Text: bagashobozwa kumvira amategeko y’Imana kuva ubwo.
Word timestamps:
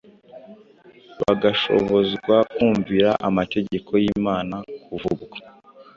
bagashobozwa 1.21 2.35
kumvira 2.55 3.09
amategeko 3.29 3.91
y’Imana 4.03 4.55
kuva 4.83 5.07
ubwo. 5.15 5.37